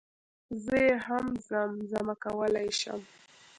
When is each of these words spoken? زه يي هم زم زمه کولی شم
زه 0.63 0.75
يي 0.85 0.93
هم 1.05 1.25
زم 1.47 1.71
زمه 1.91 2.15
کولی 2.23 2.67
شم 2.79 3.01